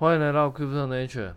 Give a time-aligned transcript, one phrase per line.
[0.00, 1.32] 欢迎来到 Crypto Nature。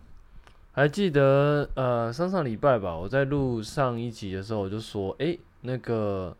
[0.70, 6.36] 还记得呃上上礼拜吧，我在录上一集的时候，我就说，诶，那个，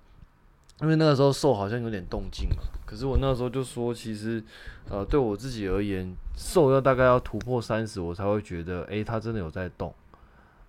[0.82, 2.62] 因为那个时候瘦好像有点动静嘛。
[2.87, 4.40] 可是我那个时候就说，其实
[4.88, 9.93] 呃对我自己而言瘦要大概要突破三十，我才会觉得，诶，它真的有在动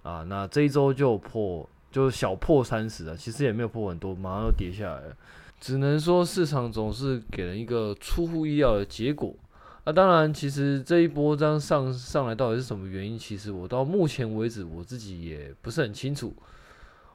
[0.01, 0.25] 啊。
[0.27, 5.15] 那这一周就破，就是小破三十了，其实也没有破很多，马上又跌下来了。
[5.59, 9.35] 只能说市场总是给人一个出乎意料的结果。
[9.83, 13.19] 啊、当然，其实这一波这样上上来到底是什么原因？
[13.19, 16.33] 其实我到目前为止我自己也不是很清楚。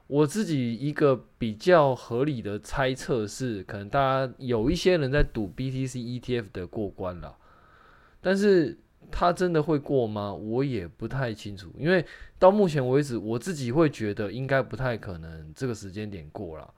[0.06, 7.34] 我自己一个比较合理的猜测是，可能大家有一些人在赌 BTC ETF 的过关了，
[8.20, 8.78] 但是
[9.10, 10.34] 他真的会过吗？
[10.34, 12.04] 我也不太清楚，因为
[12.38, 16.70] 到目前为止，我自己会觉得应该不太可能这个时间点过了，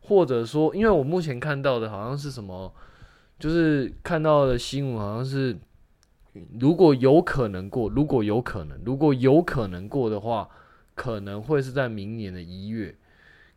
[0.00, 2.72] 或者说，因为我目前看到的好像是什么。
[3.44, 5.54] 就是看到的新闻，好像是
[6.58, 10.48] 如果有可能过，如果有可能，如果有可能过的话，
[10.94, 12.96] 可能会是在明年的一月。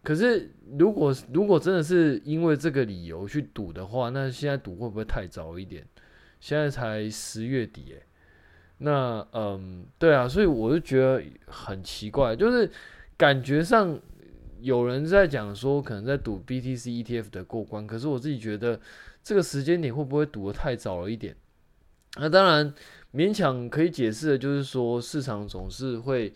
[0.04, 5.88] 可是，如果如果真的是因为这个理由去赌的话，那现在赌会不会太早一点？
[6.42, 8.04] 现在才十月底，诶，
[8.80, 12.70] 那嗯，对啊，所以我就觉得很奇怪，就是
[13.16, 13.98] 感觉上
[14.60, 18.78] 有人在讲说，可能在赌 BTC ETF 的过关，可是我自己觉得。
[19.28, 21.36] 这个时间点会不会赌得太早了一点？
[22.16, 22.74] 那当然
[23.14, 26.34] 勉强可以解释的就是说，市场总是会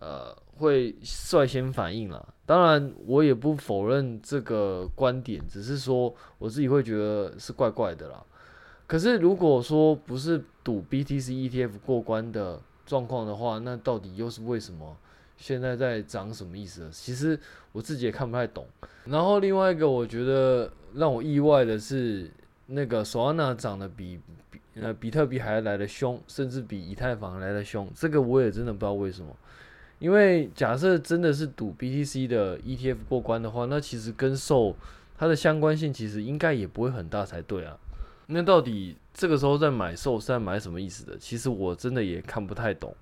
[0.00, 2.34] 呃会率先反应了。
[2.44, 8.20] 当然我也不否认这个观点，只是说我自己会觉得是怪怪的啦。
[8.88, 14.96] 可是如果说不是赌 BTC ETF 过关的状况的话，那到底又是为什么？
[15.42, 16.88] 现在在涨什么意思？
[16.90, 17.38] 其实
[17.72, 18.64] 我自己也看不太懂。
[19.04, 20.70] 然后另外一个我觉得。
[20.94, 22.30] 让我意外的是，
[22.66, 27.90] 那个 Solana 涨得比比呃比特币还来得凶，甚至比以太坊来得凶。
[27.94, 29.34] 这个我也真的不知道为什么。
[30.00, 34.74] 因为假设真的是赌 BTC 的 ETF 过关的话，那其实跟 SOL
[35.16, 37.74] 它的相关性其实应该也不会很大才对啊。
[38.26, 41.16] 那到底这个时候在买 SOL 是在买什么意思的？
[41.16, 42.94] 其实我真的也看不太懂。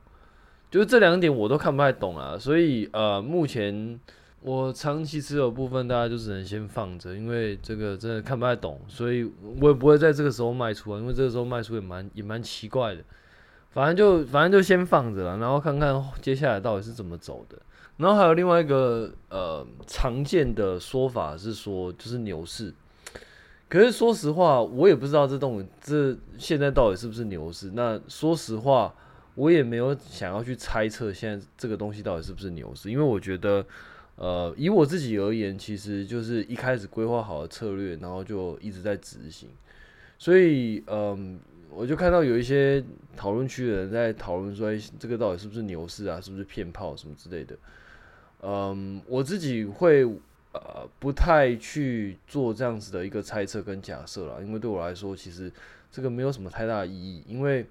[0.70, 2.38] 就是这两点我都看不太懂啊。
[2.38, 3.98] 所以呃，目前。
[4.42, 9.30] 我长期持有部分，大家就只能先放着，因为这个真的看不太懂，所以
[9.60, 13.03] 我也不会在这个时候卖出啊，因为这个时候卖出也蛮也蛮奇怪的。
[13.69, 17.59] 反正就反正就先放着了，然后看看接下来到底是怎么走的。
[17.98, 22.72] 然后还有另外一个呃常见的说法是说，就是牛市。
[23.69, 27.72] 可是说实话，我也不知道这东这现在到底是不是牛市。
[27.75, 28.94] 那说实话，
[29.41, 33.65] 我也没有想要去猜测现在这个东西到底是不是牛市，因为我觉得。
[34.17, 39.49] 呃，以我自己而言，其实就是一开始规划好的策略，然后就一直在执行。
[40.19, 41.41] 所以，嗯，
[41.71, 42.84] 我就看到有一些
[43.17, 46.21] 讨论区的人在讨论说，这个到底是不是牛市啊？
[46.21, 47.57] 是不是骗炮什么之类的？
[48.43, 50.05] 嗯，我自己会
[50.53, 55.51] 呃不太去做这样子的一个猜测跟假设了，因为对我来说，其实
[55.91, 57.65] 这个没有什么太大的意义，因为。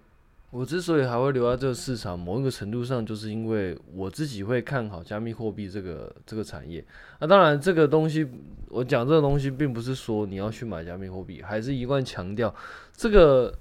[0.52, 6.84] 我之所以还会留在这个市场，某一个程度上，就是因为我自己会看好加密货币这个这个产业。
[7.20, 8.28] 那当然，这个东西
[8.68, 12.54] 我讲这个东西，并不是说你要去买加密货币，还是一贯强调
[12.94, 13.54] 这个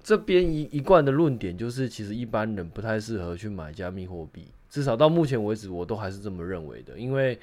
[0.00, 4.46] 这边一一贯的论点，就是其实一般人不太适合去买加密货币。
[4.68, 6.98] 至少到目前为止，我都还是这么认为的。
[6.98, 7.38] 因为，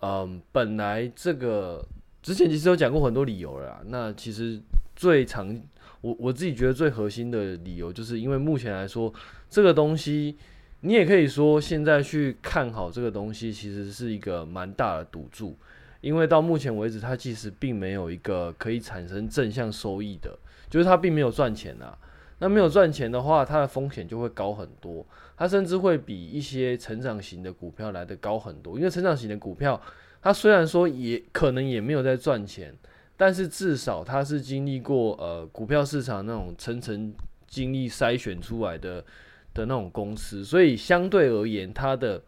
[0.00, 1.86] 嗯，本来这个
[2.22, 3.82] 之前其实有讲过很多理由了啦。
[3.86, 4.60] 那其实
[4.96, 5.56] 最常
[6.04, 9.10] 我我自己觉得最核心的理由，就是因为目前来说，
[9.48, 10.36] 这个东西
[10.80, 15.56] 你也可以说现在去看好这个东西，其实是一个蛮大的赌注，
[16.02, 20.38] 因为到目前为止，它其实并没有一个可以产生正向收益的，
[20.68, 21.96] 就是它并没有赚钱啊。
[22.38, 25.06] 那没有赚钱的话，它的风险就会高很多，
[25.38, 29.80] 它甚至会比一些成长型的股票来得高很多，因为成长型的股票，
[30.20, 32.74] 它虽然说也可能也没有在赚钱。
[33.16, 37.14] 但是至少它是经历过呃股票市场那种层层
[37.46, 39.04] 经历筛选出来的
[39.52, 42.20] 的那种公司，所以相对而言，它的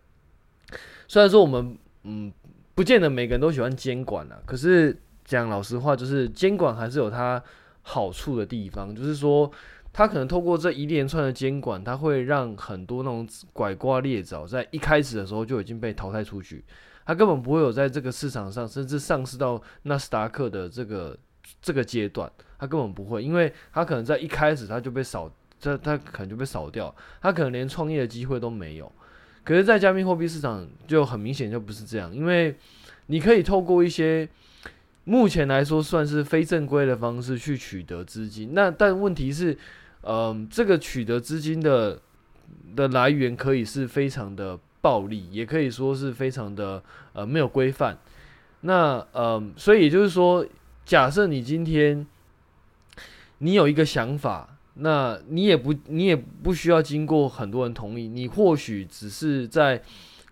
[1.08, 2.32] 虽然说我们嗯
[2.74, 7.42] 不见得每个人都喜欢监管啊，可是讲老实话，就是监管还是有它
[7.82, 9.50] 好处的地方，就是说
[9.92, 16.64] 它可能透过这一连串的监管，它会让很多那种拐瓜裂枣在一开始的时候就已经被淘汰出去。
[17.06, 21.16] 它根本不会有在这个市场上，甚至上市到纳斯达克的这个
[21.62, 28.92] 这个阶段，它根本不会，因为它可能在一开始它就被扫，这它可能就被扫掉，它可能连创业的机会都没有。
[29.44, 32.54] 可是，在加密货币市场就很明显就不是这样，因为
[33.06, 34.28] 你可以透过一些
[35.04, 39.56] 目前来说算是非正规的方式去取得资金，那但问题是。
[40.08, 42.00] 嗯，这个取得资金的
[42.76, 44.56] 的来源可以是非常的
[44.86, 46.80] 暴力，也可以说是非常的
[47.12, 47.98] 呃没有规范。
[48.60, 50.46] 那呃，所以也就是说，
[50.84, 52.06] 假设你今天
[53.38, 59.82] 你有一个想法，那你也不你也不需要经过很多人同意，你或许只是在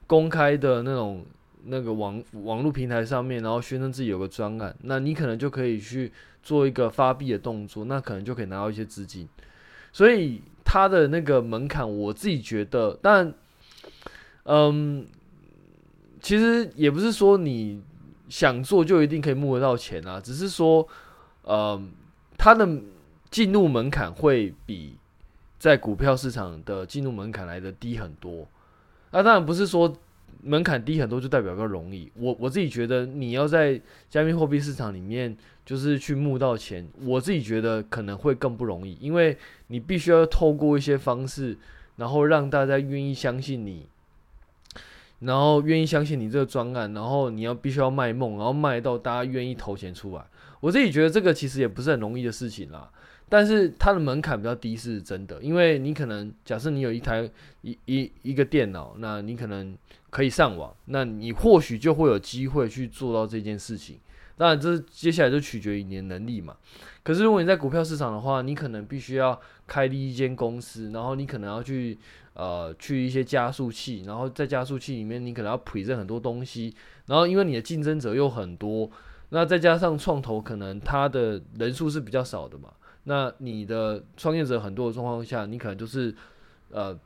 [0.06, 1.24] 公开的那种。
[1.66, 6.12] 那个网网络平台上面，然后宣称自己有个专案，那你可能就可以去
[6.42, 9.26] 做一个发币的动作，那可能就可以拿到一些资金。
[9.90, 13.32] 所以它的那个门槛，我自己觉得，但
[14.44, 15.06] 嗯，
[16.20, 17.82] 其实也不是说你
[18.28, 20.86] 想做就一定可以募得到钱啊，只是说，
[21.44, 21.90] 嗯，
[22.38, 22.68] 它的
[23.30, 24.96] 进入门槛会比
[25.58, 28.46] 在股票市场的进入门槛来的低很多。
[29.10, 29.94] 那当然不是说。
[30.46, 32.12] 门槛低很多就代表更容易。
[32.16, 33.80] 我我自己觉得，你要在
[34.10, 39.38] 加密货币市场里面就是去募到钱，我自己觉得可能会更不容易，因为
[39.68, 41.56] 你必须要透过一些方式，
[41.96, 43.86] 然后让大家愿意相信你，
[45.24, 50.24] 然后愿意相信你这个专案，然后你要必须要卖梦，然后卖到大家愿意投钱出来。
[50.60, 52.90] 我自己觉得这个其实也不是很容易的事情啦。
[53.28, 57.28] 但是它的门槛比较低是真的，因为你可能假设你有一台
[57.62, 59.76] 一一一个电脑，那你可能
[60.10, 63.98] 可以上网，那你或许就会有机会去做到这件事情。
[64.36, 66.56] 当然，这接下来就取决于你的能力嘛。
[67.02, 71.96] 可是如果你在股票市场的话，你可能必须要开立一间公司，然后你可能要去
[72.34, 76.74] 呃去一些加速器，然后在加速器里面你可能要培这很多东西，
[77.06, 78.88] 然后因为你的竞争者又很多，
[79.30, 82.68] 那再加上创投可能它的人数是比较少的嘛。
[83.04, 86.14] 那你的创业者很多的状况下，你可能就是，
[86.70, 86.98] 呃，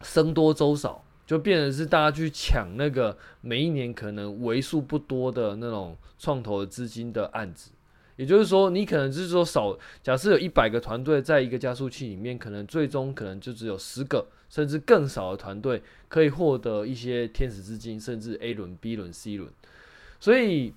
[0.00, 7.70] 僧多粥少，就变成是大家去抢那个每一年可能为数不多的那种创投的资金的案子。
[8.16, 19.50] 也就是说，你可能就是说少，假设有一百个团队在一个加速器里面，可能最终可能就只有十个甚至更少的团队可以获得一些天使资金，甚至 A 轮、B 轮、C 轮。
[20.18, 20.72] 所以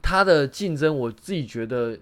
[0.00, 1.98] 它的竞争，我自己觉得。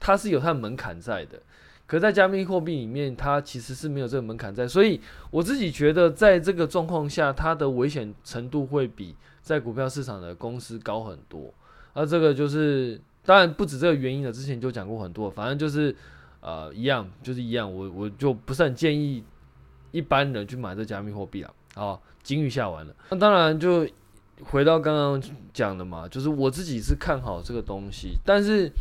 [0.00, 1.42] 它是有它的门槛在的，
[1.84, 5.00] 可在加密货币里面，它其实是没有这个门槛在，所以
[5.32, 11.52] 我自己觉得，在这个状况下，它的危险程度会比在股票市场的公司高很多。
[11.94, 15.94] 而这个就是，当然不止这个原因了，之前就讲过很多，反正就是
[16.40, 19.22] 呃一样，就是一样，我我就不是很建议
[19.90, 21.52] 一般人去买这加密货币啊。
[21.74, 23.86] 好，金鱼下完了，那当然就
[24.44, 25.22] 回到刚刚
[25.52, 28.72] 讲的嘛，就是我自己是看好这个东西，但是。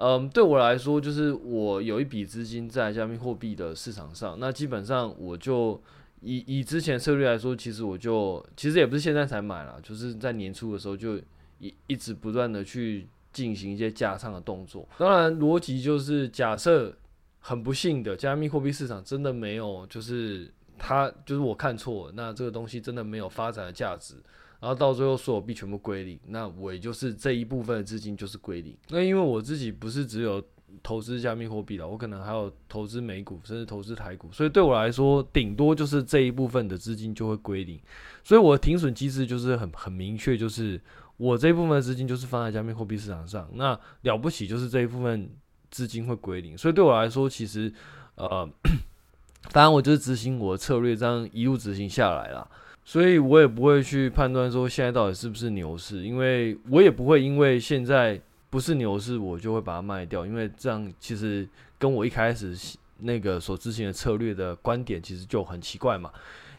[0.00, 5.82] 嗯，对我来说，就是我有一笔资金在加密货币的市场上，那基本上我就
[6.20, 11.16] 以以之前策略来说，其实我就其实也不是现在才买了，就是在年初的时候就
[11.58, 14.88] 一一直不断的去进行一些价仓的动作。
[14.98, 16.96] 当然，逻辑就是假设
[17.38, 24.14] 很不幸的加密货币市场真的没有，就是它就是我看错，那这个东西真的没有发展的价值。
[24.60, 28.76] 然后到最后所有币全部归零，那我也就是这一部分的资金就是归零。
[28.88, 30.42] 那因为我自己不是只有
[30.82, 37.80] 投资加密货币的，我可能还有投资美股，甚至投资台股，所以对我来说，顶多就是这一部分的资金就会归零。
[38.24, 40.80] 所以我的停损机制就是很很明确，就是
[41.18, 45.28] 我这一部分资金就是放在加密货币市场上，那了不起就是这一部分
[45.70, 46.56] 资金会归零。
[46.56, 47.70] 所以对我来说，其实
[48.14, 48.48] 呃，
[49.52, 52.48] 当然我就是执行我的策略，这样一路执行下来了。
[52.84, 61.46] 所以我也不会去判断说现在到底是不是牛市，因为我也不会因为现在不是牛市，我就会把它卖掉，因为这样其实
[61.78, 62.56] 跟我一开始
[63.00, 66.10] 那个所执行的策略的观点其实就很奇怪嘛。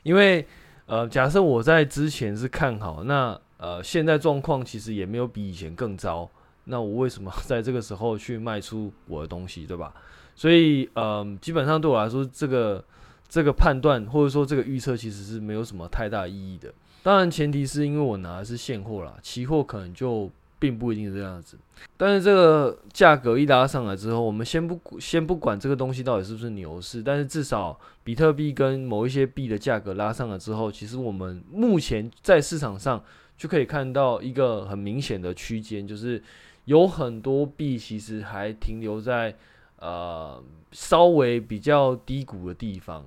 [0.03, 0.45] 因为
[0.85, 6.27] 呃，假设我在之前是看好，那呃现在状况其实也没有比以前更糟，
[6.63, 9.93] 那我为什么 在这个时候去卖出我的东西，对吧？
[10.35, 12.83] 所以呃，基本上对我来说这个。
[13.31, 16.73] 这个判断或者说这个预测其实是没有什么太大意义的。
[17.03, 21.55] 当然，前提是因为我拿的是现货啦，期货可能就并不一定是这样子。
[21.95, 32.99] 但是这个价格一拉上来之后，我们先不先不管这个东西到底是不是牛市，但是至少比特币跟某一些币的价格拉上来之后，其实我们目前在市场上
[33.39, 36.21] 就可以看到一个很明显的区间，就是
[36.65, 39.33] 有很多币其实还停留在
[39.77, 40.43] 呃
[40.73, 43.05] 稍微比较低谷的地方。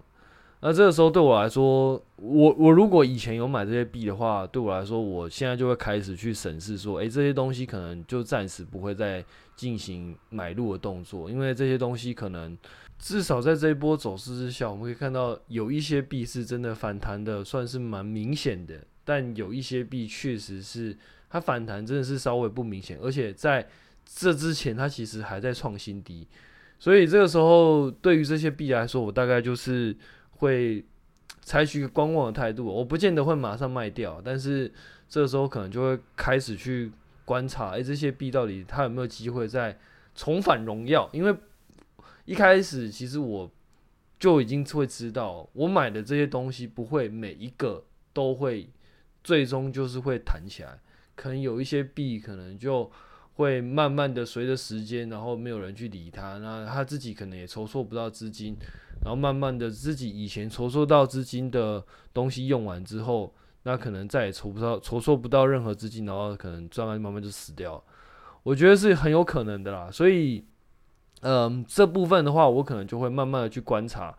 [0.64, 9.22] 那这个时候对我来说，我我如果以前有买这些币的话，对我来说，我现在就会开始去审视说，诶，这些东西可能就暂时不会再
[9.54, 12.56] 进行买入的动作，因为这些东西可能
[12.98, 20.96] 至少在这一波走势之下，我们可以看到有一些币是真的反弹的，算是蛮明显的，但有一些币确实是
[21.28, 23.68] 它反弹真的是稍微不明显，而且在
[24.04, 26.26] 这之前它其实还在创新低。
[26.78, 29.96] 所以这个时候对于这些币来说，我大概就是
[30.32, 30.84] 会
[31.40, 34.72] 采取观望的态度，我不见得会马上卖掉，但是
[35.08, 36.90] 这个时候可能就会开始去
[37.24, 39.78] 观察，哎，这些币到底它有没有机会再
[40.14, 41.08] 重返荣耀？
[41.12, 41.34] 因为
[42.24, 43.50] 一开始其实我
[44.18, 48.68] 就已经会知道，我买的这些东西不会每一个都会
[49.22, 50.78] 最终就是会弹起来，
[51.14, 52.90] 可能有一些币可能就。
[53.36, 58.54] 会慢慢的随着时间，然后没有人去理他，那他自己可能也筹措不到资金，
[59.02, 67.82] 然后慢慢的自己以前筹措到资金的东西用完之后，那可能再也筹不到筹措不到任何资金，然后可能慢慢慢慢就死掉。
[68.42, 70.44] 我觉得是很有可能的啦，所以，
[71.22, 74.14] 嗯，这部分的话，我可能就会慢慢的去观察，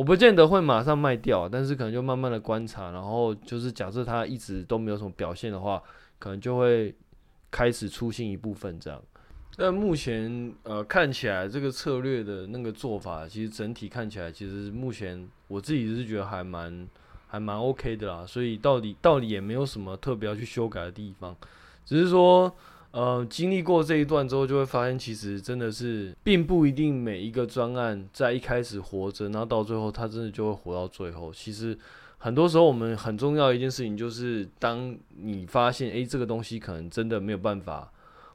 [0.00, 5.82] 我不见得会马上卖掉，但是可能就慢慢的观察，然后就是假设他一直都没有什么表现的话，
[6.18, 6.94] 可能就会。
[7.52, 9.02] 开始出现一部分这样，
[9.56, 16.86] 但目前呃看起来这个策略的那个做法，其实整体看起来，其实目前我自己是觉得还蛮
[17.26, 18.24] 还蛮 OK 的啦。
[18.24, 21.36] 所以到底到底也没有什么特别要去修改的地方，
[21.84, 22.54] 只是说
[22.92, 31.32] 呃经历过这一段之后，就会发现其实真的是并不一定每一个专案在一开始活着，然后到最后它真的就会活到最后。
[31.32, 31.78] 其实。
[32.22, 37.90] 很多时候，我们很重要一件事情就是，当你发现，诶，这个东西可能真的没有办法，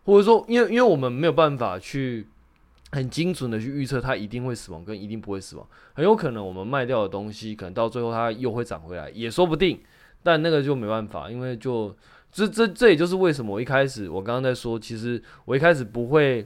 [0.05, 2.25] 或者说，因为因为我们没有办法去
[2.93, 9.79] 很精准的去预测它一定会死亡跟一定不会死亡，很有可能我们卖掉的东西，可能到最后它又会涨回来，也说不定。
[10.23, 11.95] 但那个就没办法，因为就
[12.35, 16.45] 这这这也就是为什么我一开始我刚刚在说，其实我一开始不会，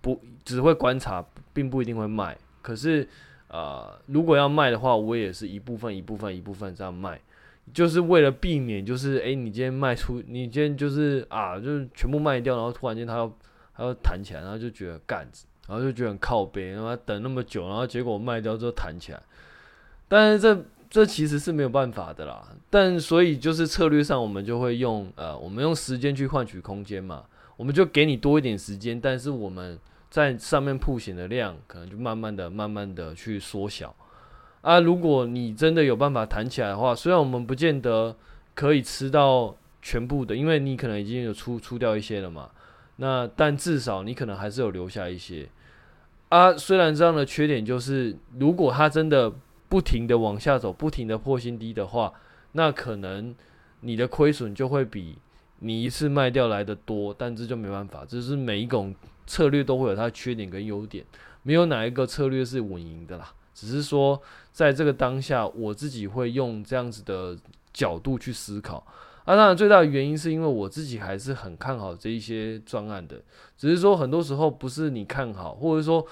[0.00, 3.06] 不只会观察，并不一定会卖，可是。
[3.48, 7.20] 啊、如果要卖的话，我也是一部分一部分一部分这样卖，
[7.72, 13.32] 就是为了避免，就是诶，你今天卖出，你今天就是啊，就是全部卖掉，然后突然间它要
[13.76, 15.20] 它要弹起来，然后就觉得干，
[15.68, 19.22] 然后就觉得很靠北，然后等那么久，然后结果卖掉之后弹起来，
[20.08, 22.46] 但是这这其实是没有办法的啦。
[22.70, 27.24] 但所以就是策略上，我们就会用呃，我们用时间去换取空间嘛，
[27.56, 29.76] 我们就给你多一点时间，但是我们。
[30.10, 33.92] 在上面铺险的量，可能就慢慢的、慢慢的去缩小
[34.60, 34.78] 啊。
[34.78, 38.14] 如果你真的有办法弹起来的话，虽然我们不见得
[38.54, 42.48] 可以吃到全部的，因为你可能已经有出出掉一些了嘛。
[42.98, 45.48] 那但至少你可能还是有留下一些
[46.28, 46.56] 啊。
[46.56, 49.32] 虽然这样的缺点就是，如果它真的
[49.74, 52.12] 不停的往下走，不停的破新低的话，
[52.52, 53.34] 那可能
[53.80, 55.18] 你的亏损就会比
[55.58, 57.12] 你一次卖掉来的多。
[57.12, 58.94] 但这就没办法，这是每一种。
[59.26, 61.02] 策略都会有它的缺点跟优点，
[61.42, 63.32] 没有哪一个策略是稳赢的啦。
[63.54, 64.20] 只是说，
[64.52, 67.34] 在这个当下，我自己会用这样子的
[67.72, 68.86] 角度去思考。
[69.24, 73.18] 啊，当然最大的原因是因为我自己还是很看好这一些专案的。
[73.56, 76.06] 只是说，很多时候不是你看好，或者说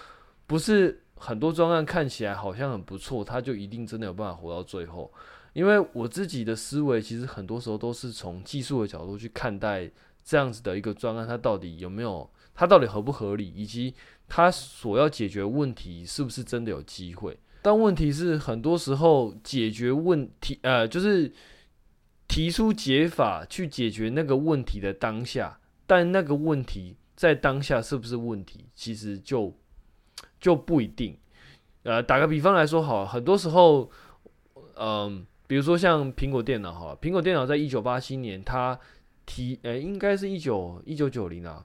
[0.47, 5.13] 不是很多专案看起来好像很不错，他就一定真的有办法活到最后。
[5.53, 9.89] 因为我自己的思维其实很多时候都是从技术的角度去看待
[10.25, 12.29] 这样子的一个专案，它到底有没有。
[12.55, 13.95] 它到底合不合理，以及
[14.29, 17.39] 它所要解决问题是不是真的有机会？
[17.63, 21.33] 但问题是，很多时候解决问题，呃，就是
[22.29, 29.57] 提出解法去解决那个问题的当下，但那个问题在当下是不是问题，其实就
[30.43, 31.17] 就不一定。
[31.85, 33.91] 呃，打个比方来说，好，很多时候，
[34.77, 38.79] 嗯、比如说像苹果电脑，哈，苹果电脑在一九八七年，它
[39.25, 41.65] 提，呃，应该是一九一九九零啊。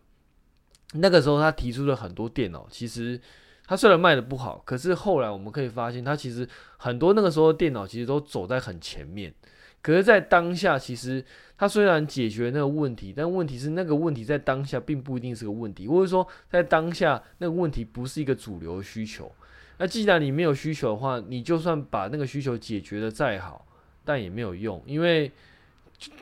[0.94, 2.66] 那个时候，他提出了很多电脑。
[2.72, 3.20] 其实，
[3.66, 9.34] 他虽然卖的不好，可是后来我们可以发现，他其实很多那个时候电脑其实都走在很前面。
[9.82, 11.24] 可是，在当下，其实
[11.58, 19.32] 他虽然解决那个问题，但问题是那个问题在当下并不一定是个问题，或者说在当下那个问题不是一个主流需求。
[19.80, 23.66] 那既然你没有需求的话，你就算把那个需求解决的再好，
[24.06, 25.32] 但也没有用，因为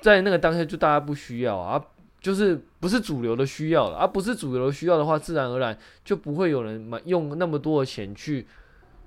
[0.01, 1.83] 在那个当下就大家不需要啊。
[2.21, 8.47] 就是不是主流的需要了，而不是主流的需要的话，自然而然就不会有人买用那么多的钱去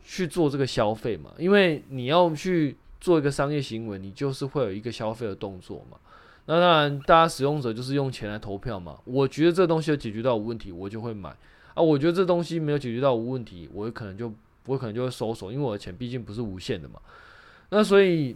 [0.04, 1.32] 去做这个消费嘛。
[1.36, 5.98] 因为你要去做一个商业行为，你就是会有一个消费的动作嘛。
[6.50, 8.96] 那当然，大家使用者就是用钱来投票嘛。
[9.04, 11.28] 我觉得这东西有解决到无问题，我就会买
[11.74, 11.82] 啊。
[11.82, 14.32] 我觉得这东西没有解决到无问题，我可能就
[14.64, 16.98] 我可能就会收手，因为我的钱毕竟不是无限的嘛。
[17.68, 18.34] 那所以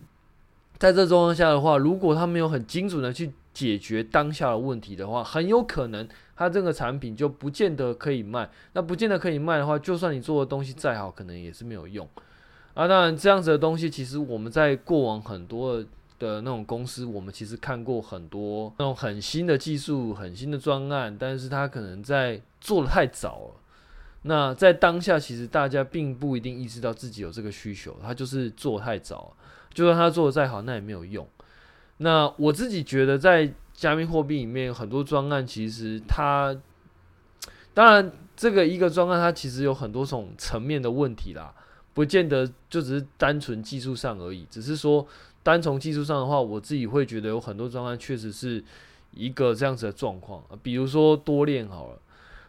[0.76, 8.50] 在这状况下的话，如果他没有很精准的去解决当下的问题的话，很有可能他这个产品就不见得可以卖。
[8.74, 12.06] 那不见得可以卖的话，就算你做的东西再好，可能也是没有用。
[12.74, 15.82] 啊，当然这样子的东西，其实我们在过往很多
[16.26, 23.54] 的那种公司，我们其实看过很多那种很新的技术、很新的专案，但是它可能在做的太早了。
[24.22, 29.36] 那在当下，其实大家并不一定意识到自己有这个需求，他就是做太早，
[29.74, 31.26] 就算他做的再好，那也没有用。
[31.96, 36.56] 那我自己觉得，在加密货币里面，很多专案其实它，
[37.74, 41.52] 当然这个一个专案它其实有很多种层面的问题啦，
[41.92, 44.46] 不见得就只是单纯技术上而已。
[44.48, 45.04] 只是说
[45.42, 48.62] 单从技术上的话，我自己会觉得有很多专案确实是
[49.12, 51.98] 一个这样子的状况，比如说多链好了。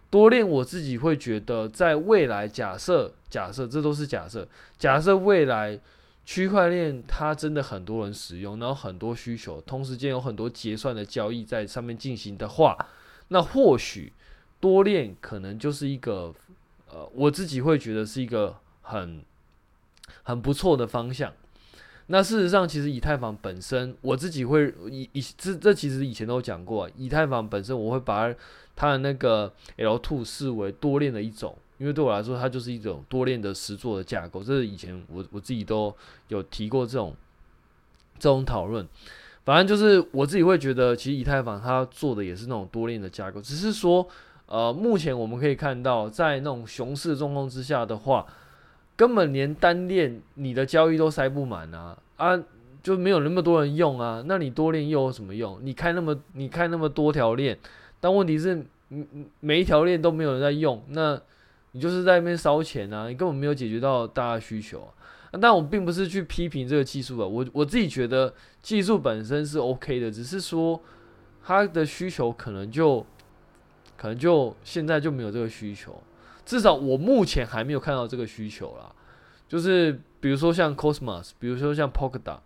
[0.09, 4.47] 多链，我自己会觉得，在未来假设，假设这都是假设，
[4.77, 5.79] 假设未来
[6.23, 12.77] 区块链它真的很多人使用，然后很多需求，同时间有很多结算的交易在上面进行的话，
[13.29, 14.13] 那或许
[14.59, 16.31] 多链可能就是一个，
[16.91, 19.25] 呃，我自己会觉得是一个很
[20.21, 21.33] 很不错的方向。
[22.07, 28.39] 那事实上，其实以太坊本身，我自己会以以这这其实以前都讲过，以太坊本身我会把它。
[28.75, 34.43] 它的那个 L2 视为多链的一种，因为对我来说，它就是一种多链的实作的架构。
[34.43, 35.95] 这是以前我我自己都
[36.29, 37.15] 有提过这种
[38.17, 38.83] 这种讨论。
[39.45, 44.07] 反正就是我自己会觉得，其实以太坊它做的也是那种多链的架构，只是说，
[44.47, 48.25] 呃，目前我们可以看到，在那种熊市状况之下的话，
[48.95, 52.39] 根本连单链你的交易都塞不满啊啊，
[52.81, 54.23] 就没有那么多人用啊。
[54.25, 55.59] 那你多链又有什么用？
[55.63, 57.57] 你开那么你开那么多条链？
[57.99, 58.65] 但问题是，
[59.39, 61.19] 每一条链都没有人在用，那
[61.71, 63.07] 你就是在那边烧钱啊！
[63.07, 65.39] 你根本没有解决到大家需求啊。
[65.41, 68.31] 但我并不是去批评这个技术啊，我我自己觉得
[68.61, 70.79] 技术本身是 OK 的，只是说
[71.43, 73.03] 它的需求可能就
[73.97, 75.99] 可能就现在就没有这个需求，
[76.45, 78.91] 至少我目前还没有看到这个需求啦。
[79.47, 82.39] 就是比如说像 Cosmos，比如说像 Polkadot。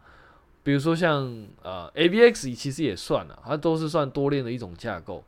[0.63, 5.23] 比如说像呃 AVX 其实也算了，它都是算多链的一种架构。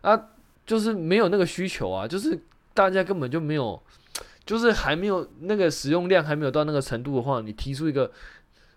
[0.00, 0.28] 啊，
[0.64, 2.38] 就是没有那个需求啊，就是
[2.72, 3.82] 大家根本就没有，
[4.44, 8.12] 就是还没有那个使用量还没有到那个程度的话，你提出一个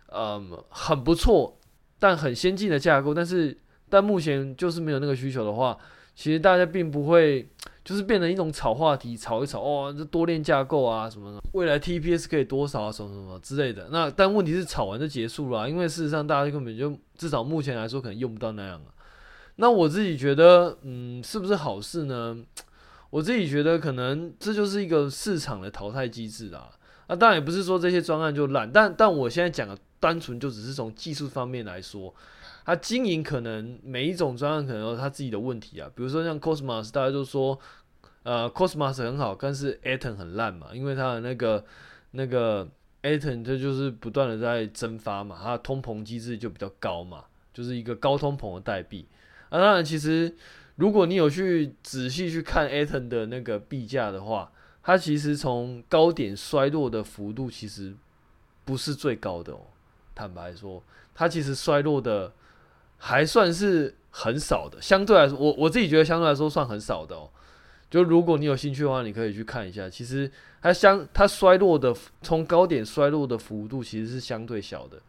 [0.07, 1.55] 嗯很不错
[1.99, 3.55] 但很先进的架构，但是
[3.87, 5.77] 但目前就是没有那个需求的话，
[6.15, 7.47] 其实大家并不会
[7.83, 13.89] 就是变成一种炒话题，炒一炒哦，这多链架构啊什么的，未来 TPS 可以多少啊什么什么之类的。
[13.91, 18.93] 那但问题是炒完就结束了，因为事实上大家根本就至少目前来说可能用不到那样啊。
[19.55, 22.37] 那我自己觉得，嗯，是不是好事呢？
[23.09, 26.69] 我自己觉得，可能这就是一个市场的淘汰机制啊。
[27.07, 32.13] 那当然也不是说这些专案就烂，但但我现在讲的单纯就只是从技术方面来说，
[32.69, 35.89] 它经营可能每一种专案可能有它自己的问题啊。
[35.95, 37.59] 比如说像 Cosmos，大家都说，
[38.21, 41.65] 呃，Cosmos 很好，但是 Atom 很烂嘛，因为它的那个
[42.11, 42.69] 那个
[43.01, 49.07] Atom 它就是不断的在蒸发嘛，它的通膨机制就比较高嘛，就是一个高通膨的代币。
[49.49, 50.35] 啊，当然，其实
[50.75, 54.51] 如果你有去仔细去看 Atom 的那个币价的话，
[54.83, 57.95] 它其实从高点衰落的幅度其实
[58.63, 59.61] 不是最高的哦。
[60.13, 60.83] 坦白说，
[61.15, 62.31] 它其实衰落的
[62.99, 67.29] 还算是很少的，相对来说，我我自己觉得相对来说算很少的哦。
[67.89, 70.31] 就如果你有兴趣的话，你可以去看一下，其实
[70.61, 75.01] 它相它衰落的从高点衰落的幅度其实是相对小的，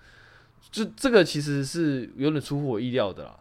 [0.70, 3.36] 就这个其实是有点出乎我意料的啦。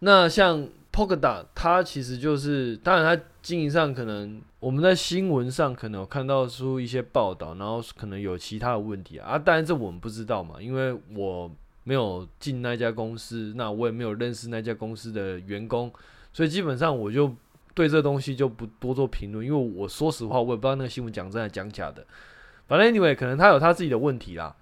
[0.00, 11.50] 那像 Polkadot，它其实就是，当然它经营上可能我们在新闻上可能有看到出一些报道，然后可能有其他的问题，啊，当然这我们不知道嘛，因为我
[11.86, 15.88] 没有进那家公司，那我也没有认识那家公司的员工，
[16.32, 17.32] 所以基本上我就
[17.74, 22.04] 对这东西就不多做评论，因为我说实话，我也不知道那个新闻讲真的讲假的，
[22.66, 24.56] 反正 anyway，可能他有他自己的问题啦。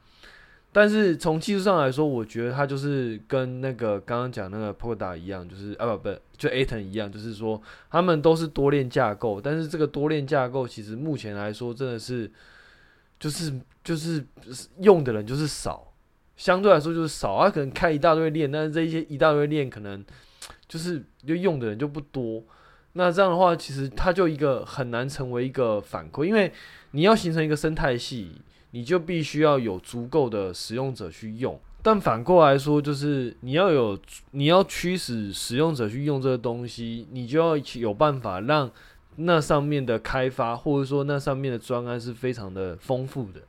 [0.71, 12.29] 但是从技术上来说，我觉得他就是跟那个刚刚讲那个 Polkadot 一样，就是啊不不，就 Aton 一样，就是说他们都是多链架构，但是这个多链架构其实目前来说真的是，
[13.21, 14.27] 就是就是
[14.81, 15.94] 用的人就是少，
[16.37, 20.05] 相对来说就是少，他可能开一大堆链，但是这一些一大堆链可能
[20.69, 22.43] 就是就用的人就不多，
[22.93, 26.53] 那这样的话，其实它就一个很难成为一个反馈，因为
[26.93, 28.33] 你要形成一个生态系。
[28.77, 33.97] 你就必须要有足够的使用者去用，但反过来说，就是你要有，
[34.33, 38.69] 你要驱使使用者去用这个东西，你就要有办法让
[39.15, 43.43] 那上面的开发，或者说那上面的专案是非常的丰富的，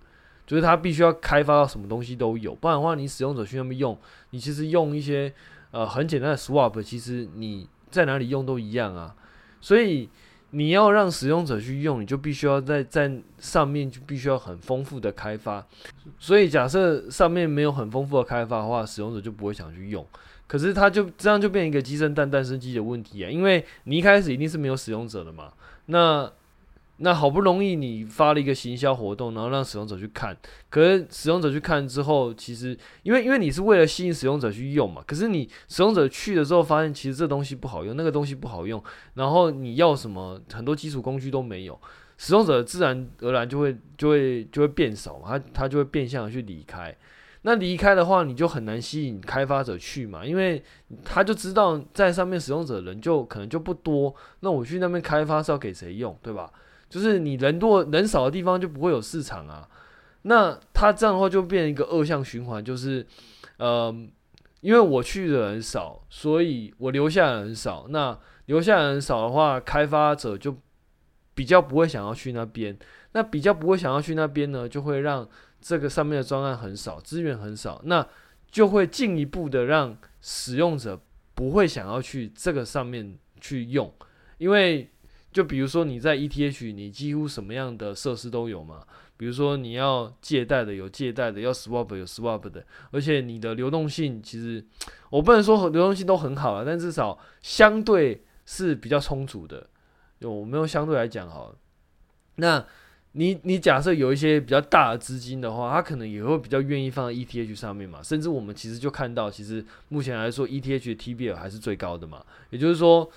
[0.45, 3.97] 就是它必须要开发到什么东西都有，不然的话，你使用者去那边用，
[4.29, 5.33] 你其实用一些
[5.71, 9.15] 呃很简单的 swap，其实你在哪里用都一样啊，
[9.61, 10.09] 所以。
[10.51, 15.65] 你要让使用者去用，你就必须要在在上面就必须要很丰富的开发。
[16.17, 20.05] 所以假设上面没有很丰富的开发的话，使用者就不会想去用。
[20.47, 25.51] 可是它就这样就变一个鸡生蛋蛋生鸡的问题啊，因为你一开始一定是没有使用者的嘛。
[25.87, 26.31] 那
[26.97, 30.35] 那好不容易你发了一个行销活动，然后让使用者去看，
[30.69, 38.81] 可是使用者去看之后，其实因为因为你是为了吸引使用者去用嘛，可是你使用者去的时候发现，其实这东西不好用，那个东西不好用，
[39.15, 41.77] 然后你要什么很多基础工具都没有，
[42.17, 46.95] 使用者自然而然就会就会就会变少嘛，他他就会变相的去离开。
[47.41, 50.63] 那离开的话，你就很难吸引开发者去嘛，因为
[51.03, 56.49] 他就知道在上面使用者的人就可能就不多，那我去那边开发是要给谁用，对吧？
[56.95, 59.67] 就是你人多人少的地方就不会有市场啊，
[60.21, 63.05] 那他这样的话就变成一个恶性循环，就是，
[63.57, 63.93] 呃，
[64.61, 70.55] 因为我去的人少，所以我留下的人少，那留下的人少的话，开发者就
[71.33, 72.79] 比较不会想要去那边，
[73.11, 75.27] 那比较不会想要去那边呢，就会让
[75.59, 78.07] 这个上面的专案很少，资源很少，那
[78.49, 80.97] 就会进一步的让使用者
[81.33, 83.93] 不会想要去这个上面去用，
[84.37, 84.89] 因为。
[85.35, 88.85] 就比如说你在 ETH，你几乎什么样的设施都有嘛。
[89.17, 94.65] 比如说你要借贷的有借贷的，要 swap 有 swap 的，而且你的流动性其实
[95.09, 99.67] 我不能说流动性都很好啊，但至少相对是比较充足的。
[100.19, 101.53] 有没有相对来讲好？
[102.35, 102.65] 那
[103.11, 108.01] 你你假设有一些比较大的资金的话，他可能也会比较愿意放在 ETH 上面嘛。
[108.01, 112.25] 甚至我们其实就看到，其实目前来说 ETH 的 TBL 还是最高的嘛。
[112.51, 113.11] 也就是说。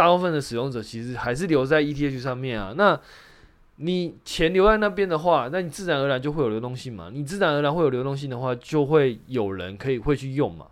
[0.00, 2.72] 大部分的使用者其实还是留在 ETH 上面啊。
[2.74, 2.98] 那
[3.76, 7.10] 你钱留在那边的话，那你自然而然就会有流动性嘛。
[7.12, 10.68] 你自然而然会有流动性的话，就会有人可以会去用嘛。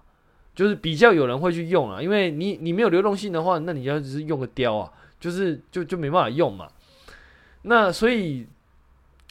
[0.54, 6.66] 就是比较有人会去用啊，因为你你没有流动性的话，那你要只是用个雕啊，就是就就没办法用嘛。
[7.62, 8.46] 那所以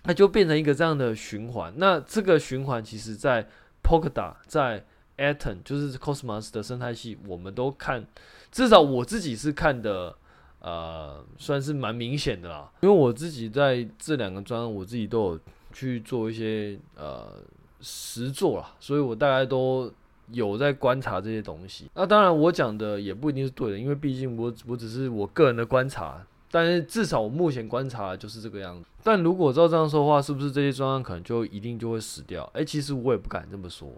[0.03, 1.73] 它就变成一个这样的循环。
[1.75, 3.47] 那这个循环其实在
[3.81, 4.85] Polkadot 在
[5.17, 8.05] Atom 就是 Cosmos 的生态系，我们都看。
[8.51, 10.15] 至少我自己是看的，
[10.59, 12.71] 呃，算是蛮明显的啦。
[12.81, 15.39] 因为我自己在这两个专，我自己都有
[15.73, 17.33] 去做一些呃
[17.81, 19.91] 实作啦，所以我大概都
[20.31, 21.89] 有在观察这些东西。
[21.93, 26.25] 那当然，我讲的也不一定是对的，因为毕竟我我只是我个人的观察。
[26.49, 28.87] 但是至少我目前观察就是这个样子。
[29.03, 32.49] 但如果照这样说的话，是不是这些专案可能就一定就会死掉？
[32.53, 33.91] 诶、其实我也不敢这么说，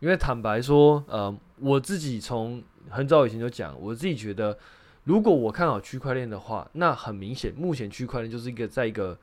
[0.00, 4.58] 因为坦白说，呃，我自己从很早以前就讲，我自己觉得，
[5.04, 9.18] 如果我看好区块链的话，那很明显，目前区块链就是一个在一个，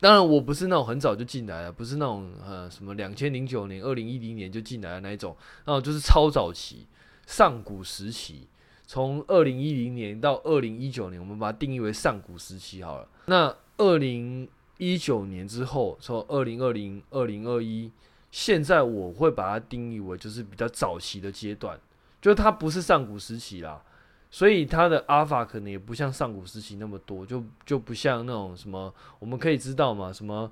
[0.00, 6.86] 当然我不是那种很早就进来了，不是那种呃什么两千零九年、二零一零年就进来的那一种，那种就是超早期
[7.26, 8.46] 上古时期，
[8.86, 13.08] 从二零一零年到二零一九年，我们把它定义为上古时期好了。
[13.26, 17.90] 那二零一九年之后，从二零二零、二零二一，
[18.34, 21.78] 现在我会把它定义为就是比较早期的阶段。
[22.20, 23.80] 就它不是上古时期啦，
[24.28, 30.50] 所以它的阿尔法可能也不像上古时期那么多，就就不像那种什么，我们可以知道嘛，什么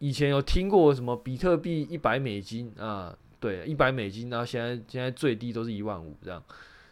[0.00, 6.42] 以前有听过什么比特币一百美金啊，对，一百美金，然后现在现在最低都是一万五这样，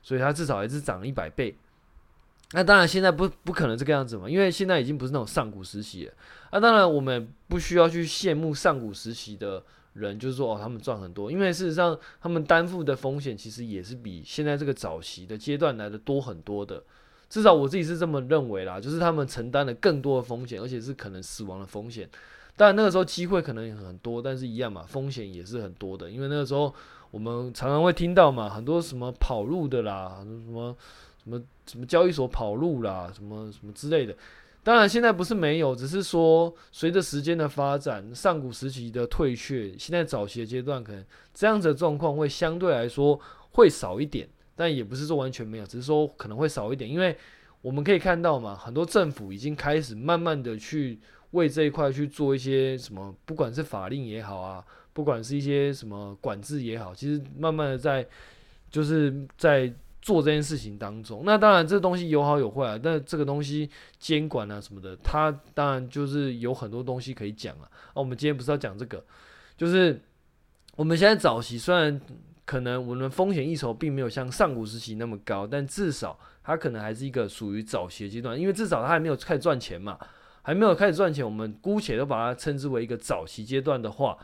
[0.01, 1.57] 所以它至少也是涨了一百倍。
[2.53, 6.13] 那当然现在不不可能这个样子嘛，因为现在已经不是那种上古时期了。
[6.53, 9.63] 那当然我们不需要去羡慕上古时期的。
[9.97, 16.83] 人就是说哦，他们赚很多，因为事实上他们担负的风险其实也是比现在这个早期的阶段来的多很多的，
[17.31, 22.07] 至少我自己是这么认为啦，就是他们承担了更多的风险，而且是可能死亡的风险。
[22.57, 26.75] 当然那个时候机会可能也很多，但是一样嘛，风险也是很多的，因为那个时候
[27.11, 30.77] 我们常常会听到嘛，很多什么跑路的啦，什么
[31.27, 34.17] 什么什么交易所跑路啦，什么什么之类的。
[34.63, 43.19] 当然，现在不是没有，只是说随着时间的发展，上古时期的退却，现在早期的阶段，可能这样子的状况会相对来说
[43.53, 47.17] 会少一点，但也不是说完全没有，只是说可能会少一点，因为
[47.61, 51.01] 我们可以看到嘛，很多政府已经开始慢慢的去
[51.33, 58.07] 为这一块去做一些什么，不管是法令也好啊，不管是一些什么管制也好，其实慢慢的在
[58.71, 59.73] 就是在。
[60.07, 62.81] 做这件事情当中，那当然这东西有好有坏啊。
[62.81, 67.67] 但这个东西监管啊什么的，它当然就是有很多东西可以讲啊。
[67.89, 69.05] 啊我们今天不是要讲这个，
[69.57, 70.01] 就是
[70.77, 72.01] 我们现在早期虽然
[72.45, 79.99] 可能我们风险溢酬并没有像上古时期那么高，但至少它可能还是一个属于早期阶段，因为至少它还没有开始赚钱嘛，
[80.43, 84.17] 还没有开始赚钱，我们姑且都把它称之为一个早期阶段的话，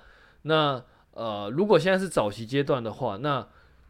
[0.42, 3.44] 那呃，如果现在是早期阶段的话，那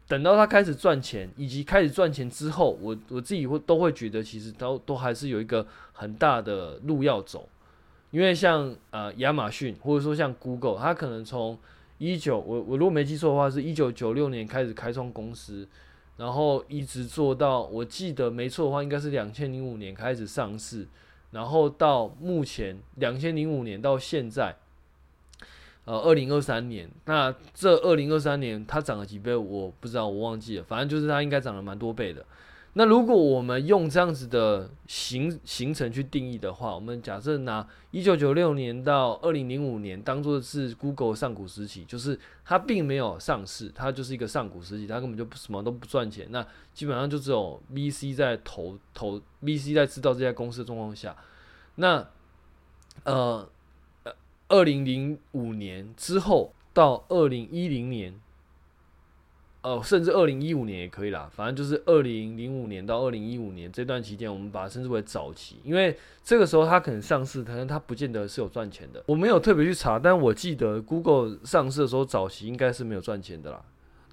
[0.07, 7.47] 等到他开始赚钱，以及开始赚钱之后，我我自己会都会觉得，其实都都还是有一个很大的路要走。
[8.11, 11.57] 因为像呃亚马逊，或者说像 Google，它可能从
[11.97, 15.67] 一九我我如果没记错的话，是一九九六年开始开创公司，
[16.17, 20.87] 然后一直做到我记得没错的话，应该是两千零五年开始上市，
[21.31, 24.55] 然后到目前两千零五年到现在，
[25.85, 29.35] 呃，二零二三年，那这二零二三年它涨了几倍？
[29.35, 30.63] 我不知道，我忘记了。
[30.63, 32.25] 反正就是它应该涨了蛮多倍的。
[32.75, 46.25] 那如果我们用这样子的形形成去定义的话，我们假设拿一九九六年到二零零五年当做是 Google 上古时期，就是它并没有上市，它就是一个上古时期，它根本就什么都不赚钱。
[46.31, 46.43] 那
[46.73, 51.15] 基本上就只有 VC 在投投 VC 在知道这家公司的状况下，
[51.75, 52.07] 那
[53.03, 53.47] 呃
[54.53, 58.13] 二零零五年之后到二零一零年。
[59.63, 69.01] 哦，甚至二零一五年也可以啦，反正就是二零零五年到二零一五年这段期间，我们把它称之为早期，因为这个时候它可能上市，可能它不见得是有赚钱的。
[69.07, 73.63] 我没有特别去查，但我记得 Google 上市的时候早期应该是没有赚钱的啦。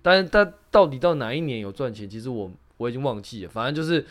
[0.03, 3.51] 但但到底到哪一年有赚钱，其实我我已经忘记了。
[3.51, 4.07] 反正就是，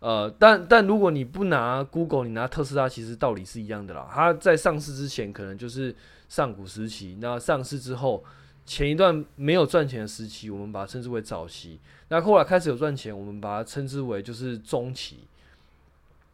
[0.00, 4.08] 呃，但但如果你不拿 Google，你拿特斯拉，其实道理是一样的啦。
[4.12, 5.94] 它在上市之前可能就是
[6.28, 8.22] 上古时期，那上市之后。
[8.66, 11.80] 前一段没有赚钱的时期，我们把它称之为早期。
[12.08, 15.24] 那后来开始有赚钱，我们把它称之为就是中期。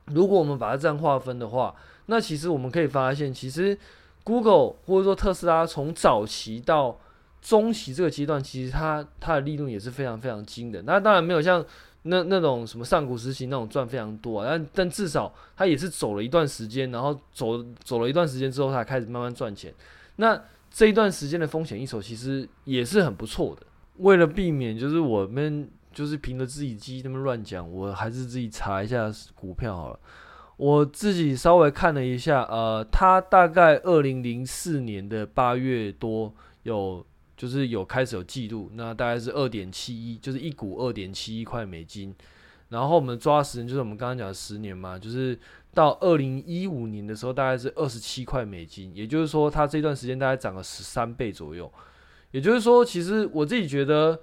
[0.06, 1.74] 如果我们把它这样划分的话，
[2.06, 3.78] 那其实我们可以发现，其实
[4.22, 7.00] Google 或者说特斯拉从早期到
[7.40, 10.82] 中期这个阶段，其实它它的利润也是非常非常惊的。
[10.82, 11.64] 那当然没有像
[12.06, 19.72] 那那种什么上古时期那种赚非常多啊，但但至少它也是走了一段时间，然后走走了一段时间之后，它开始慢慢赚钱。
[20.16, 20.40] 那
[20.70, 23.66] 这一段时间的风险一手其实也是很不错的。
[23.98, 29.98] 为了避免就是我们就是凭着自己记忆那么乱讲，我还是自己查一下股票好了。
[30.58, 37.04] 我自己稍微看了一下，呃，它大概二零零四年的八月多有
[37.36, 42.14] 就是有开始有记录，那大概是二点七一，就是一股二点七一块美金。
[42.70, 45.38] 然后我们抓时间就是我们刚刚讲的十年嘛，就是。
[45.76, 51.70] 到二零一五年的时候，大概是二十七块美金，也就是说，它这段时间大概涨了十三倍左右。
[52.30, 54.18] 也就是说，其实我自己觉得，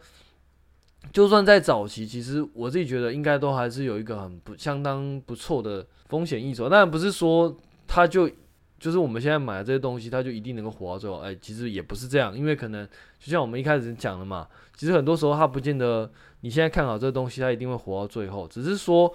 [1.12, 6.68] 就算在早期，其实我自己觉得应该都还是有一个很不相当不错的风险溢酬。
[6.68, 8.28] 当然不是说它就
[8.84, 11.20] 就是我们现在买的这些东西，它就一定能够活到最后。
[11.20, 12.86] 哎，其实也不是这样，因为可能
[13.20, 19.14] 就像我们一开始讲的嘛，其实很多时候它不见得你现在看好这个东西，它一定会活到最后，只是说。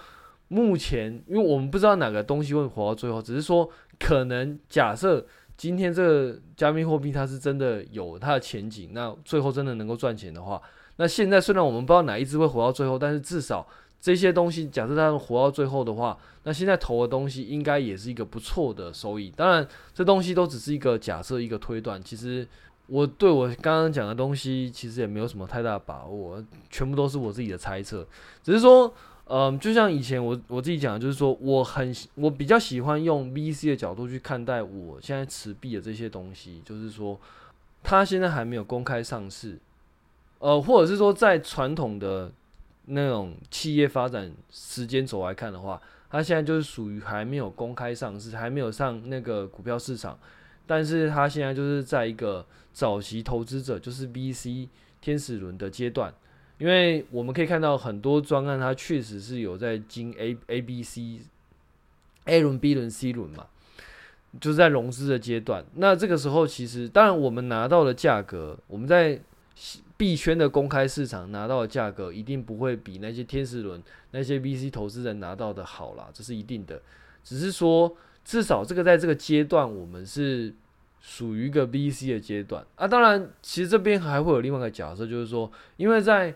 [0.51, 5.23] 目前，因为我们不知道哪个东西会活到最后，只是说可能假设
[5.59, 10.59] 今天这个加密货币它是真的有它的前景，那最后真的能够赚钱的话，
[10.97, 13.69] 那现在虽然我们不知道哪一只会活到最后，但是至少
[14.01, 19.33] 这些东西假设他们活到最后的话，那现在投的东西应该也是一个不错的收益。
[19.37, 22.03] 当然，这东西都只是一个假设，一个推断。
[22.03, 22.47] 其实
[22.87, 28.07] 我对我刚刚讲的东西其实也没有什么太大的把握，全部都是我自己的猜测，
[28.43, 28.93] 只是说。
[29.31, 37.21] 嗯，就像以前我我自己讲的，就是说我很我比较喜欢用 VC 的角度去看待我现在持币的这些东西，就是说
[37.83, 39.59] 它现在还没有公开上市，
[40.39, 42.33] 呃，或者是说在传统的
[42.89, 50.19] 那种企业发展时间轴来看的话，它现在就是属于还没有公开上市，还没有上那个股票市场，
[50.67, 54.69] 但是它现在就是在一个早期投资者，就是 VC
[55.01, 56.13] 天使轮的阶段。
[56.59, 61.21] 因为我们可以看到很多专案，它确实是有在经 A A B C
[62.25, 63.47] A 轮 B 轮 C 轮嘛，
[64.41, 65.65] 就是在融资的阶段。
[65.77, 69.21] 那这个时候，其实当然我们拿到的价格，我们在
[69.97, 76.81] 币圈的公开市场拿到的价格，一定不会比那些天使轮、那些 VC 投资人拿到的好啦，这是一定的。
[77.23, 80.55] 只是说，至少这个在这个阶段，我们是。
[81.01, 86.35] 属于一个 VC 的阶段啊，当然，其实这边还会有另外一个假设，就是说，因为在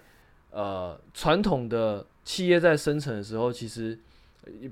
[0.52, 3.98] 呃传统的企业在生成的时候，其实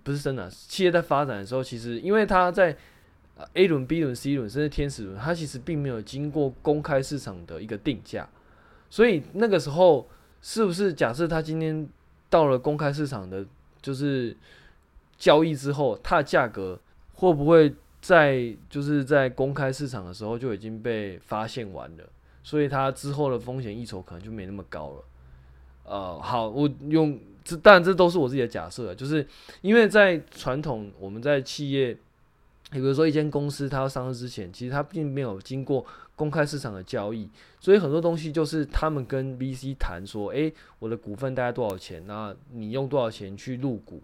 [0.04, 2.74] 不是生产，企业在发展的时候，其实因为它在
[3.54, 8.26] A 轮、B 轮、C 轮甚至天使轮，它其实并没有经过公开市场的一个定价，
[8.90, 10.06] 所以那个时候
[10.42, 11.88] 是不是假设它今天
[12.28, 13.46] 到了公开市场的，
[13.80, 14.36] 就是
[15.16, 16.78] 交易之后，它的价格
[17.14, 17.74] 会不会？
[18.02, 22.04] 在就是在公开市场的时候就已经被发现完了，
[22.42, 25.04] 所以它之后的风险溢酬可能就没那么高了。
[25.84, 29.28] 呃，好，我用这，当然这都是我自己的假设，就是
[29.60, 31.94] 因为在传统我们在企业，
[32.70, 35.84] 比如说一间公司它要上市之前，其实它并没有经过
[36.20, 44.02] 公开市场的交易，所以很多东西就是他们跟 VC 谈说，诶，我的股份大概多少钱，那你用多少钱去入股。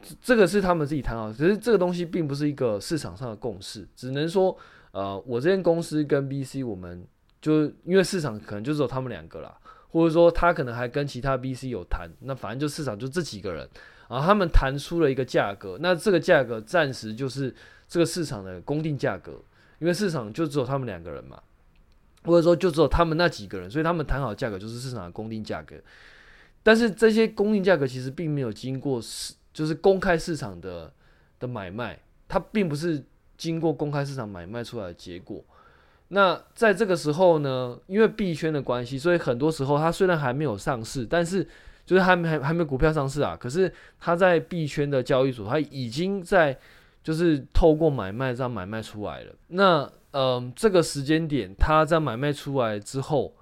[0.00, 4.56] 这这个是他们自己谈好，只是这个东西并不是一个市场上的共识，只能说，
[4.92, 7.06] 呃，我这间公司跟 VC，我们
[7.42, 9.54] 就因为市场可能就只有他们两个啦，
[9.90, 13.68] 或者说他可能还跟其他 VC 有谈，那反正就市场就这几个人，
[14.08, 17.54] 然后他们谈出了一个价格，那这个价格暂时就是
[17.86, 19.38] 这个市场的公定价格，
[19.78, 21.42] 因为市场就只有他们两个人嘛，
[22.24, 25.76] 或者说就只有他们那几个人，所以他们谈好价格就是市场的公定价格。
[26.62, 30.92] 但是这些公定价格其实并没有经过市，就是公开市场的
[31.38, 33.04] 的买卖，它并不是
[33.36, 35.44] 经过公开市场买卖出来的结果。
[36.08, 41.46] 那在这个时候呢，因为币圈的关系，所以很多时候它虽然还没有上市，但是
[41.84, 46.56] 就是还没还还没股票上市啊，可是它在币圈的交易所，它已经在
[47.06, 49.32] 就是透过买卖这样买卖出来了。
[49.46, 53.36] 那嗯、这个时间点它在买卖出来之后，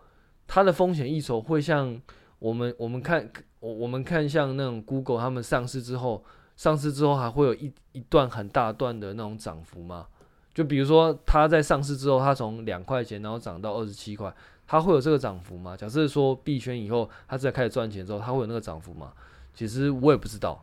[0.46, 1.98] 它的风险溢酬会像。
[2.40, 6.22] 我们我们看我我们看像那种 Google 他们上市之后，
[6.56, 10.06] 上市之后还会有一一段很大段的那种涨幅吗？
[10.52, 14.30] 就比如说它在上市之后，它从两块钱然后涨到二十七块，
[14.66, 15.74] 它会有这个涨幅吗？
[15.74, 19.14] 假设说币圈以后它在开始赚钱之后，它会有那个涨幅吗？
[19.54, 20.62] 其实我也不知道，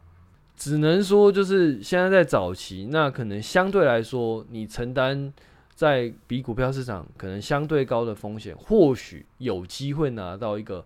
[0.62, 5.34] 只能说就是现在在早期，那可能相对来说你承担
[5.74, 10.86] 在比股票市场可能相对高的风险，或许有机会拿到一个。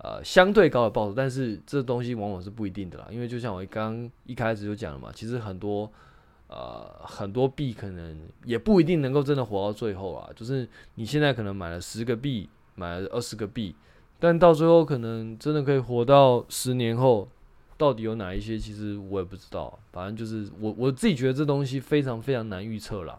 [0.00, 5.90] 呃，相对高的报酬，但是这东西往往是不一定的啦，因为就像我刚一开始就讲了嘛，其实很多
[6.46, 13.74] 呃很多币可能也不一定能够真的活到最后啊，就是你现在可能买了十个币，买了二十个币，
[14.20, 17.28] 但到最后可能真的可以活到十年后，
[17.78, 23.18] 到底有哪一些，其实我也不知道，反正就是我我自己觉得这东西非常非常难预测啦。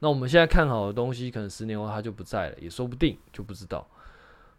[0.00, 3.86] 那我们现在看好的东西，可能十年后它就不在了，也说不定，就不知道。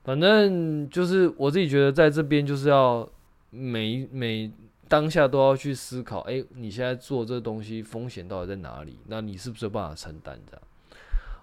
[0.04, 3.08] 反正就是我自己觉得，在这边就是要
[3.50, 4.52] 每每
[4.88, 9.00] 当下都要去思考，哎，你现在做这东西风险到底在哪里？
[9.08, 10.62] 那你是不是有办法承担这样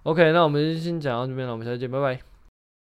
[0.05, 2.36] ？OK，那我们先讲到这边了，我们下次见，拜拜。